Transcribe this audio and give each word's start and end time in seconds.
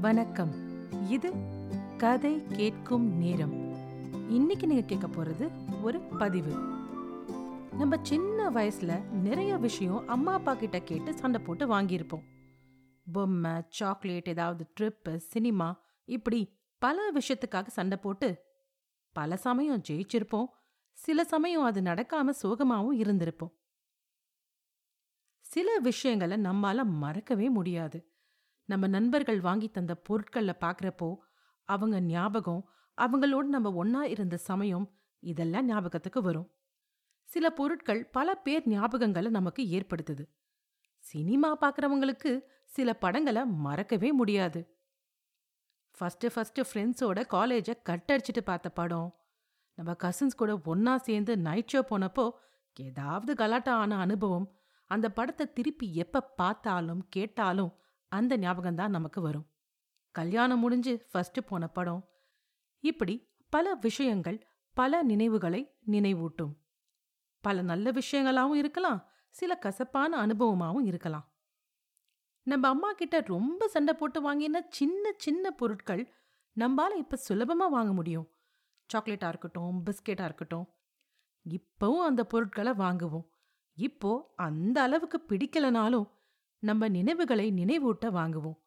வணக்கம். 0.00 0.52
இது 1.08 1.32
கதை 1.98 2.46
கேட்கும் 2.46 3.16
நேரம். 3.16 3.52
இன்னைக்கு 4.30 4.66
நீங்க 4.66 4.82
கேட்க 4.82 5.06
போறது 5.06 5.50
ஒரு 5.82 6.00
பதிவு. 6.00 6.52
நம்ம 7.72 7.98
சின்ன 8.02 8.50
வயசுல 8.50 9.08
நிறைய 9.08 9.56
விஷயம் 9.56 10.08
அம்மா 10.08 10.32
அப்பா 10.32 10.54
கிட்ட 10.54 10.80
கேட்டு 10.80 11.14
சண்டை 11.14 11.40
போட்டு 11.40 11.66
வாங்கியிருப்போம். 11.66 12.22
பொம்மை 13.12 13.52
சாக்லேட் 13.68 14.28
ஏதாவது 14.28 14.72
ட்ரிப்பு 14.80 15.16
சினிமா 15.16 15.80
இப்படி 16.04 16.58
பல 16.78 17.12
விஷயத்துக்காக 17.12 17.66
சண்டை 17.66 17.98
போட்டு 17.98 18.38
பல 19.12 19.36
சமயம் 19.36 19.82
ஜெயிச்சிருப்போம். 19.90 20.46
சில 20.92 21.24
சமயம் 21.24 21.62
அது 21.62 21.80
நடக்காம 21.80 22.30
சோகமாவும் 22.42 22.98
இருந்திருப்போம். 22.98 23.52
சில 25.40 25.78
விஷயங்களை 25.78 26.36
நம்மால 26.36 26.84
மறக்கவே 26.84 27.48
முடியாது. 27.48 28.09
நம்ம 28.70 28.86
நண்பர்கள் 28.86 29.40
வாங்கி 29.40 29.68
தந்த 29.70 29.92
பொருட்களை 30.06 30.54
பார்க்குறப்போ 30.60 31.08
அவங்க 31.68 31.96
ஞாபகம் 32.10 32.62
அவங்களோட 32.98 33.46
நம்ம 33.46 33.68
ஒன்னா 33.82 34.02
இருந்த 34.14 34.36
சமயம் 34.48 34.86
இதெல்லாம் 35.22 35.68
ஞாபகத்துக்கு 35.68 36.20
வரும். 36.22 36.48
சில 37.28 37.46
பொருட்கள் 37.50 38.02
பல 38.10 38.28
பேர் 38.36 38.64
ஞாபகங்களை 38.68 39.30
நமக்கு 39.30 39.62
ஏற்படுத்துது. 39.76 40.24
சினிமா 41.04 41.50
பார்க்குறவங்களுக்கு 41.60 42.30
சில 42.72 42.92
படங்களை 42.94 43.42
மறக்கவே 43.66 44.10
முடியாது. 44.12 44.60
ஃபர்ஸ்ட் 45.98 46.26
ஃபஸ்ட்டு 46.34 46.66
ஃப்ரெண்ட்ஸோட 46.68 47.20
காலேஜை 47.34 47.74
கட்டடிச்சிட்டு 47.88 48.42
பார்த்த 48.44 48.68
படம் 48.70 49.08
நம்ம 49.78 49.90
கசின்ஸ் 50.02 50.36
கூட 50.36 50.52
ஒன்றா 50.64 50.94
சேர்ந்து 51.06 51.32
நைட் 51.46 51.72
ஷோ 51.72 51.80
போனப்போ 51.90 52.24
ஏதாவது 52.76 53.32
கலாட்டா 53.34 53.72
ஆன 53.82 53.98
அனுபவம் 53.98 54.46
அந்த 54.90 55.06
படத்தை 55.10 55.44
திருப்பி 55.52 55.86
எப்ப 55.94 56.26
பார்த்தாலும் 56.38 57.02
கேட்டாலும் 57.08 57.72
அந்த 58.10 58.36
ஞாபகம் 58.36 58.74
தான் 58.74 58.90
நமக்கு 58.90 59.20
வரும். 59.20 59.46
கல்யாணம் 60.14 60.58
முடிஞ்சு 60.58 61.06
ஃபர்ஸ்ட் 61.10 61.46
போன 61.46 61.68
படம். 61.68 62.02
இப்படி 62.84 63.14
பல 63.48 63.74
விஷயங்கள் 63.74 64.38
பல 64.76 65.02
நினைவுகளை 65.02 65.60
நினைவூட்டும். 65.86 66.54
பல 67.40 67.62
நல்ல 67.62 67.90
விஷயங்களாவும் 67.90 68.54
இருக்கலாம் 68.54 69.00
சில 69.30 69.58
கசப்பான 69.58 70.26
அனுபவமாவும் 70.26 70.84
இருக்கலாம். 70.84 71.26
நம்ம 72.42 72.68
அம்மா 72.68 72.92
கிட்ட 72.92 73.20
ரொம்ப 73.26 73.68
சண்டை 73.68 73.94
போட்டு 73.94 74.20
வாங்கின 74.22 74.66
சின்ன 74.68 75.12
சின்ன 75.16 75.50
பொருட்கள் 75.50 76.02
நம்மால 76.60 76.94
இப்ப 76.96 77.18
சுலபமா 77.28 77.68
வாங்க 77.68 77.92
முடியும். 77.92 78.28
சாக்லேட்டா 78.90 79.28
இருக்கட்டும் 79.28 79.82
பிஸ்கெட்டா 79.86 80.24
இருக்கட்டும். 80.24 80.66
இப்பவும் 81.48 82.04
அந்த 82.04 82.24
பொருட்களை 82.24 82.72
வாங்குவோம். 82.72 83.26
இப்போ 83.76 84.32
அந்த 84.36 84.82
அளவுக்கு 84.82 85.24
பிடிக்கலனாலும் 85.28 86.08
நம்ம 86.62 86.88
நினைவுகளை 86.88 87.52
நினைவூட்ட 87.52 88.04
வாங்குவோம். 88.04 88.58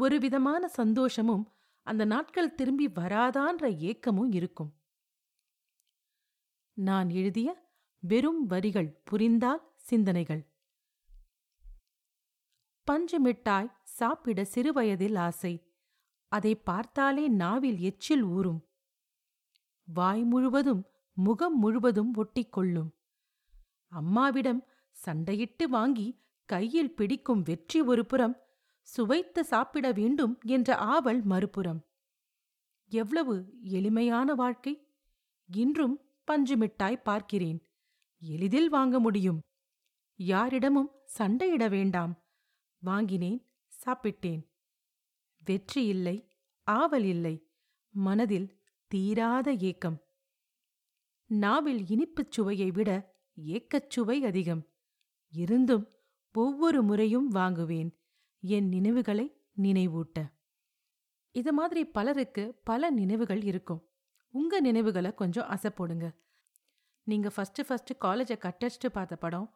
ஒரு 0.00 0.18
விதமான 0.18 0.68
சந்தோஷமும் 0.68 1.52
அந்த 1.82 2.04
நாட்கள் 2.04 2.54
திரும்பி 2.54 2.86
வராதான்ற 2.88 3.78
ஏக்கமும் 3.78 4.32
இருக்கும். 4.32 4.72
நான் 6.72 7.10
எழுதிய 7.10 7.48
வெறும் 7.98 8.46
வரிகள் 8.46 9.00
புரிந்தால் 9.04 9.72
சிந்தனைகள். 9.76 10.42
பஞ்சு 12.84 13.20
மிட்டாய் 13.20 13.76
சாப்பிட 13.82 14.44
சிறுவயதில் 14.44 15.16
ஆசை. 15.16 15.74
அதை 16.28 16.54
பார்த்தாலே 16.54 17.28
நாவில் 17.28 17.78
எச்சில் 17.78 18.22
ஊறும். 18.22 18.68
வாய் 19.84 20.22
முழுவதும் 20.22 20.86
முகம் 21.12 21.58
முழுவதும் 21.58 22.12
ஒட்டிக்கொள்ளும். 22.14 22.90
அம்மாவிடம் 23.88 24.64
சண்டையிட்டு 25.06 25.64
வாங்கி 25.64 26.08
கையில் 26.54 26.94
பிடிக்கும் 26.94 27.42
வெற்றி 27.42 27.80
ஒருபுறம் 27.80 28.34
சுவைத்து 28.82 29.44
சாப்பிட 29.44 29.92
வேண்டும் 29.92 30.38
என்ற 30.46 30.76
ஆவல் 30.76 31.22
மறுபுறம். 31.22 31.80
எவ்வளவு 32.90 33.34
எளிமையான 33.62 34.34
வாழ்க்கை. 34.34 34.72
இன்றும் 35.48 35.96
பஞ்சு 36.24 36.56
மிட்டாய் 36.56 37.02
பார்க்கிறேன். 37.02 37.60
எளிதில் 38.22 38.68
வாங்க 38.68 39.00
முடியும். 39.00 39.40
யாரிடமும் 40.18 40.90
சண்டையிட 41.18 41.68
வேண்டாம். 41.68 42.12
வாங்கினேன் 42.82 43.40
சாப்பிட்டேன். 43.84 44.42
வெற்றி 45.44 45.86
இல்லை 45.86 46.16
ஆவல் 46.66 47.04
இல்லை. 47.04 47.34
மனதில் 47.94 48.48
தீராத 48.86 49.54
ஏக்கம். 49.54 49.98
நாவில் 51.26 51.82
இனிப்புச் 51.86 52.30
சுவையை 52.30 52.70
விட 52.70 52.90
ஏக்கச் 53.34 53.90
சுவை 53.90 54.24
அதிகம். 54.24 54.62
இருந்தும் 55.32 55.86
ஒவ்வொரு 56.32 56.82
முறையும் 56.82 57.28
வாங்குவேன். 57.28 57.98
என் 58.40 58.68
நினைவுகளை 58.68 59.36
நினைவூட்ட. 59.62 60.32
இது 61.30 61.52
மாதிரி 61.52 61.84
பலருக்கு 61.84 62.60
பல 62.64 62.90
நினைவுகள் 62.90 63.42
இருக்கும். 63.42 63.88
உங்க 64.28 64.60
நினைவுகளை 64.60 65.14
கொஞ்சம் 65.14 65.48
அசைப்போடுங்க 65.48 66.16
நீங்க 67.02 67.30
ஃபர்ஸ்ட் 67.30 67.66
ஃபர்ஸ்ட் 67.66 67.92
காலேஜை 68.00 68.36
கட்டடிச்சிட்டு 68.38 68.88
பார்த்த 68.92 69.16
படம் 69.16 69.54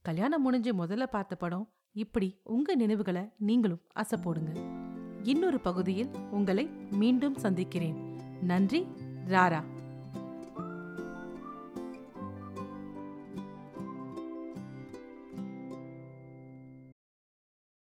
கல்யாணம் 0.00 0.42
முடிஞ்சு 0.42 0.86
முதல்ல 0.86 1.06
பார்த்த 1.06 1.36
படம் 1.36 1.72
இப்படி 1.92 2.40
உங்க 2.42 2.74
நினைவுகளை 2.74 3.32
நீங்களும் 3.38 3.82
அசைப்போடுங்க 3.94 4.82
இன்னொரு 5.22 5.60
பகுதியில் 5.60 6.10
உங்களை 6.30 6.66
மீண்டும் 6.90 7.34
சந்திக்கிறேன். 7.34 8.16
நன்றி 8.42 8.86
ராரா. 9.26 9.73